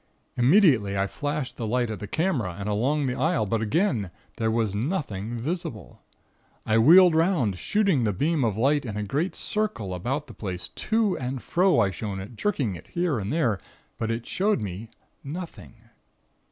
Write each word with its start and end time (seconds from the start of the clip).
Immediately 0.35 0.97
I 0.97 1.05
flashed 1.05 1.57
the 1.57 1.67
light 1.67 1.91
at 1.91 1.99
the 1.99 2.07
camera, 2.07 2.55
and 2.59 2.67
along 2.67 3.05
the 3.05 3.13
aisle, 3.13 3.45
but 3.45 3.61
again 3.61 4.09
there 4.37 4.49
was 4.49 4.73
nothing 4.73 5.37
visible. 5.37 6.01
I 6.65 6.79
wheeled 6.79 7.13
'round, 7.13 7.59
shooting 7.59 8.03
the 8.03 8.11
beam 8.11 8.43
of 8.43 8.57
light 8.57 8.83
in 8.83 8.97
a 8.97 9.03
great 9.03 9.35
circle 9.35 9.93
about 9.93 10.25
the 10.25 10.33
place; 10.33 10.69
to 10.69 11.15
and 11.19 11.39
fro 11.39 11.79
I 11.81 11.91
shone 11.91 12.19
it, 12.19 12.35
jerking 12.35 12.73
it 12.75 12.87
here 12.87 13.19
and 13.19 13.31
there, 13.31 13.59
but 13.99 14.09
it 14.09 14.25
showed 14.25 14.59
me 14.59 14.89
nothing. 15.23 15.75